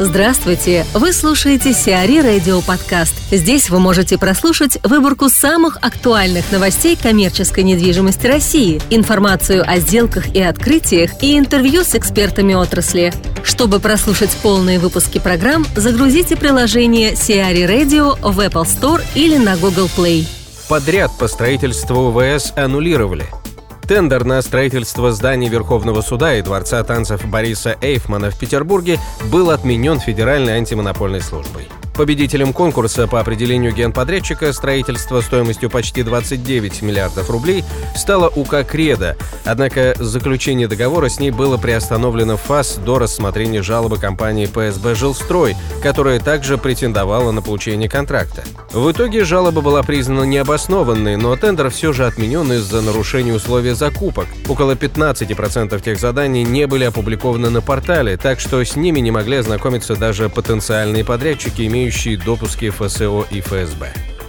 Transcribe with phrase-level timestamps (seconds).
[0.00, 0.84] Здравствуйте!
[0.92, 3.14] Вы слушаете Сиари Радио Подкаст.
[3.30, 10.42] Здесь вы можете прослушать выборку самых актуальных новостей коммерческой недвижимости России, информацию о сделках и
[10.42, 13.12] открытиях и интервью с экспертами отрасли.
[13.44, 19.88] Чтобы прослушать полные выпуски программ, загрузите приложение Сиари Radio в Apple Store или на Google
[19.96, 20.26] Play.
[20.68, 23.26] Подряд по строительству ВС аннулировали–
[23.86, 28.98] Тендер на строительство зданий Верховного суда и Дворца танцев Бориса Эйфмана в Петербурге
[29.30, 31.68] был отменен Федеральной антимонопольной службой.
[31.94, 39.94] Победителем конкурса по определению генподрядчика строительства стоимостью почти 29 миллиардов рублей стала УК «Кредо», однако
[40.00, 46.18] заключение договора с ней было приостановлено в ФАС до рассмотрения жалобы компании ПСБ «Жилстрой», которая
[46.18, 48.42] также претендовала на получение контракта.
[48.72, 54.26] В итоге жалоба была признана необоснованной, но тендер все же отменен из-за нарушения условий закупок.
[54.48, 59.36] Около 15% тех заданий не были опубликованы на портале, так что с ними не могли
[59.36, 63.88] ознакомиться даже потенциальные подрядчики, имеющие имеющие допуски ФСО и ФСБ.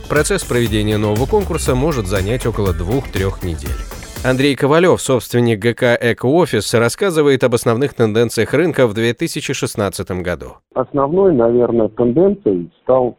[0.10, 3.80] Процесс проведения нового конкурса может занять около двух-трех недель.
[4.26, 10.58] Андрей Ковалев, собственник ГК «Эко-офис», рассказывает об основных тенденциях рынка в 2016 году.
[10.74, 13.18] Основной, наверное, тенденцией стал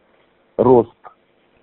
[0.57, 0.91] рост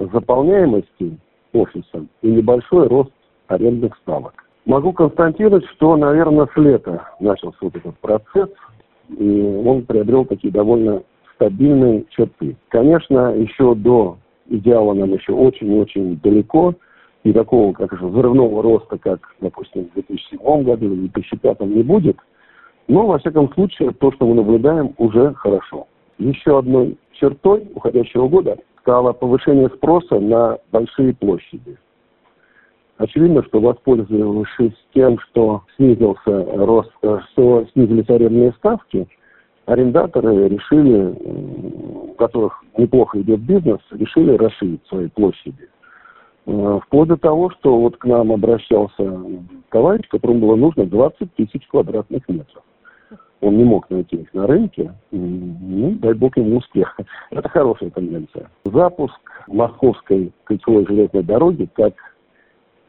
[0.01, 1.17] заполняемости
[1.53, 3.13] офисом и небольшой рост
[3.47, 4.35] арендных ставок.
[4.65, 8.49] Могу констатировать, что, наверное, с лета начался вот этот процесс,
[9.17, 12.57] и он приобрел такие довольно стабильные черты.
[12.69, 14.19] Конечно, еще до
[14.49, 16.75] идеала нам еще очень-очень далеко,
[17.23, 22.19] и такого, как же, взрывного роста, как, допустим, в 2007 году или 2005 не будет,
[22.87, 25.87] но, во всяком случае, то, что мы наблюдаем, уже хорошо.
[26.19, 31.79] Еще одной чертой уходящего года стало повышение спроса на большие площади.
[32.99, 36.93] Очевидно, что воспользовавшись тем, что снизился рост,
[37.33, 39.09] что снизились арендные ставки–
[39.67, 41.15] арендаторы решили,
[42.11, 45.69] у которых неплохо идет бизнес, решили расширить свои площади.
[46.47, 49.23] Э, вплоть до того, что вот к нам обращался
[49.71, 52.63] товарищ, которому было нужно 20 тысяч квадратных метров.
[53.41, 54.93] Он не мог найти их на рынке.
[55.11, 56.99] Ну, дай бог ему успех.
[57.31, 58.49] Это хорошая тенденция.
[58.65, 61.95] Запуск Московской кольцевой железной дороги как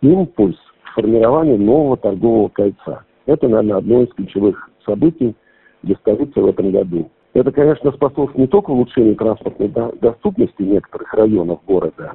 [0.02, 3.03] импульс к формированию нового торгового кольца.
[3.25, 5.35] Это, наверное, одно из ключевых событий
[5.94, 7.09] столица в этом году.
[7.34, 9.69] Это, конечно, способствует не только улучшению транспортной
[10.00, 12.13] доступности некоторых районов города,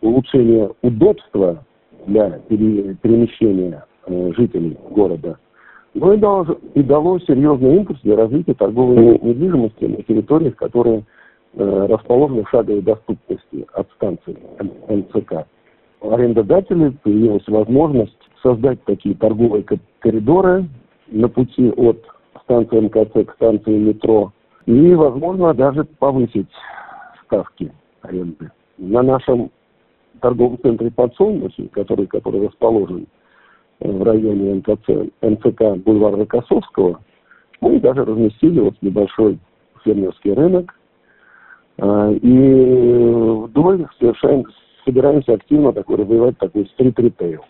[0.00, 1.64] улучшению удобства
[2.06, 5.38] для перемещения э, жителей города,
[5.94, 11.04] но и дало, и дало серьезный импульс для развития торговой недвижимости на территориях, которые
[11.54, 14.36] э, расположены в шаговой доступности от станции
[14.88, 15.46] МЦК.
[16.02, 19.64] У арендодателей появилась возможность создать такие торговые
[19.98, 20.68] коридоры
[21.08, 21.98] на пути от
[22.46, 24.32] станции МКЦ к станции метро.
[24.66, 26.48] И, возможно, даже повысить
[27.24, 28.50] ставки аренды.
[28.78, 29.50] На нашем
[30.20, 33.06] торговом центре «Подсолнухи», который, который расположен
[33.80, 37.00] в районе МКЦ, МЦК бульвара Рокоссовского,
[37.60, 39.38] мы даже разместили вот небольшой
[39.84, 40.74] фермерский рынок.
[41.78, 44.44] А, и вдоль совершаем,
[44.84, 47.44] собираемся активно такой, развивать такой стрит-ритейл.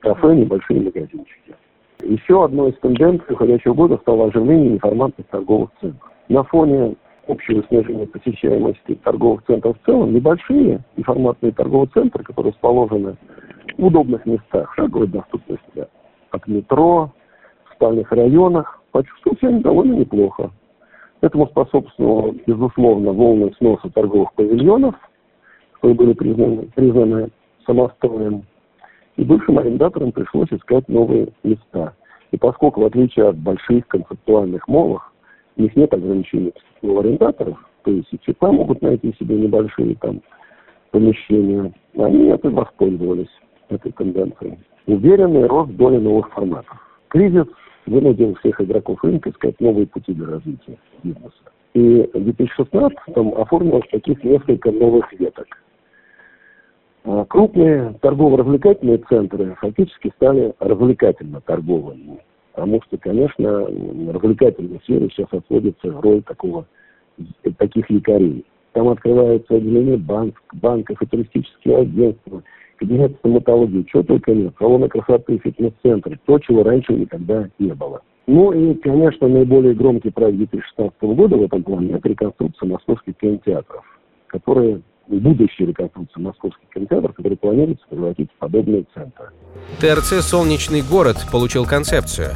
[0.00, 1.54] Кафе, небольшие магазинчики.
[2.02, 6.10] Еще одной из тенденций уходящего года стало оживление информации торговых центров.
[6.28, 6.94] На фоне
[7.26, 13.16] общего снижения посещаемости торговых центров в целом, небольшие информационные торговые центры, которые расположены
[13.76, 15.86] в удобных местах, шаговой доступности
[16.30, 17.12] от метро,
[17.64, 20.50] в спальных районах, почувствовали себя довольно неплохо.
[21.20, 24.94] Этому способствовало, безусловно, волны сноса торговых павильонов,
[25.72, 27.30] которые были признаны, признаны
[27.66, 28.44] самостроем
[29.16, 31.94] и бывшим арендаторам пришлось искать новые места.
[32.32, 35.02] И поскольку, в отличие от больших концептуальных молов,
[35.56, 40.20] у них нет ограничений у арендаторов, то есть и ЧП могут найти себе небольшие там
[40.90, 43.30] помещения, они это воспользовались,
[43.68, 44.58] этой тенденцией.
[44.86, 46.76] Уверенный рост доли новых форматов.
[47.08, 47.46] Кризис
[47.86, 51.32] вынудил всех игроков рынка искать новые пути для развития бизнеса.
[51.74, 52.98] И в 2016
[53.36, 55.46] оформилось таких несколько новых веток–
[57.28, 62.18] крупные торгово-развлекательные центры фактически стали развлекательно-торговыми.
[62.52, 63.66] Потому что, конечно,
[64.12, 66.66] развлекательная сфера сейчас отводится в роль такого,
[67.58, 68.44] таких якорей.
[68.72, 72.42] Там открываются отделения банк, банков и туристические агентства,
[72.76, 78.02] кабинет стоматологии, чего только нет, салоны красоты, фитнес-центры, то, чего раньше никогда не было.
[78.26, 83.84] Ну и, конечно, наиболее громкий проект 2016 года в этом плане– это реконструкция московских кинотеатров,
[84.26, 89.30] которые будущей реконструкции московских кинотеатров, который планируется превратить в подобные центры.
[89.80, 92.30] ТРЦ «Солнечный город» получил концепцию.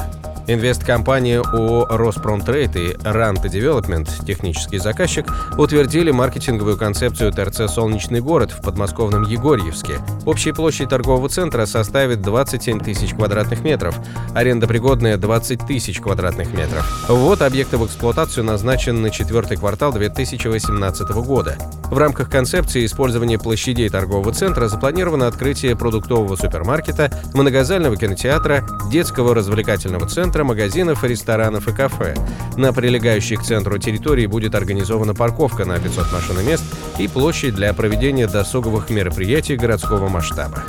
[0.47, 5.27] Инвесткомпания ООО «Роспромтрейд» и «Ранта Девелопмент», технический заказчик,
[5.57, 10.01] утвердили маркетинговую концепцию ТРЦ «Солнечный город» в подмосковном Егорьевске.
[10.27, 13.97] Общая площадь торгового центра составит 27 тысяч квадратных метров,
[14.35, 16.85] аренда пригодная 20 тысяч квадратных метров.
[17.09, 21.57] Ввод объекта в эксплуатацию назначен на четвертый квартал 2018 года.
[21.91, 30.09] В рамках концепции использования площадей торгового центра запланировано открытие продуктового супермаркета, многозального кинотеатра, детского развлекательного
[30.09, 32.15] центра, центра магазинов, ресторанов и кафе.
[32.57, 36.65] На прилегающей к центру территории будет организована парковка на 500 машин и мест
[36.99, 40.63] и площадь для проведения досуговых мероприятий городского масштаба.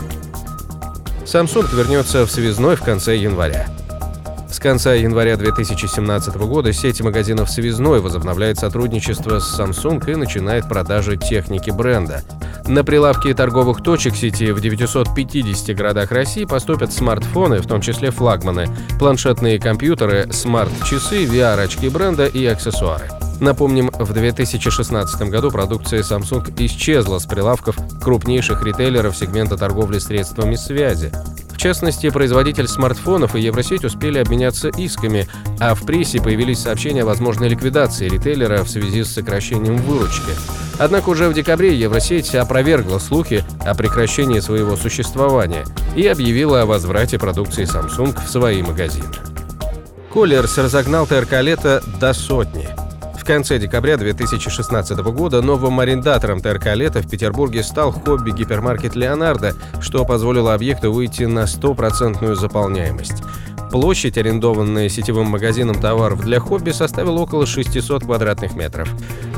[1.25, 3.67] Samsung вернется в связной в конце января.
[4.49, 11.15] С конца января 2017 года сеть магазинов «Связной» возобновляет сотрудничество с Samsung и начинает продажи
[11.15, 12.23] техники бренда.
[12.67, 18.67] На прилавки торговых точек сети в 950 городах России поступят смартфоны, в том числе флагманы,
[18.99, 23.09] планшетные компьютеры, смарт-часы, VR-очки бренда и аксессуары.
[23.41, 31.11] Напомним, в 2016 году продукция Samsung исчезла с прилавков крупнейших ритейлеров сегмента торговли средствами связи
[31.61, 35.27] частности, производитель смартфонов и Евросеть успели обменяться исками,
[35.59, 40.31] а в прессе появились сообщения о возможной ликвидации ритейлера в связи с сокращением выручки.
[40.79, 45.65] Однако уже в декабре Евросеть опровергла слухи о прекращении своего существования
[45.95, 49.05] и объявила о возврате продукции Samsung в свои магазины.
[50.11, 52.69] Коллерс разогнал ТРК «Лето» до сотни–
[53.31, 60.53] конце декабря 2016 года новым арендатором ТРК «Лето» в Петербурге стал хобби-гипермаркет «Леонардо», что позволило
[60.53, 63.23] объекту выйти на стопроцентную заполняемость.
[63.71, 68.89] Площадь, арендованная сетевым магазином товаров для хобби, составила около 600 квадратных метров.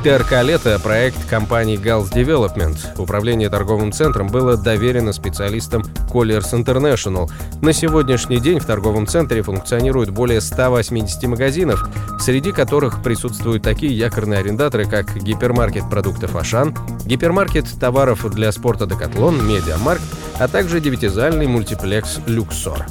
[0.03, 2.77] ТРК «Лето»— проект компании Gals Development.
[2.97, 7.29] Управление торговым центром было доверено специалистам Colliers International.
[7.61, 11.87] На сегодняшний день в торговом центре функционирует более 180 магазинов,
[12.19, 16.75] среди которых присутствуют такие якорные арендаторы, как гипермаркет продуктов «Ашан»,
[17.05, 20.03] гипермаркет товаров для спорта «Декатлон», «Медиамаркт»,
[20.39, 22.85] а также девятизальный мультиплекс «Люксор».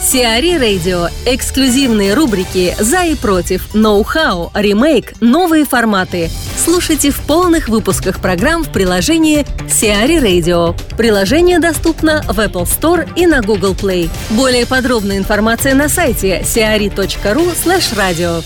[0.00, 1.08] CRE Radio.
[1.24, 6.30] Эксклюзивные рубрики «За и против», «Ноу-хау», «Ремейк», «Новые форматы».
[6.64, 10.78] Слушайте в полных выпусках программ в приложении CRE Radio.
[10.96, 14.08] Приложение доступно в Apple Store и на Google Play.
[14.30, 18.44] Более подробная информация на сайте cre.ru slash radio.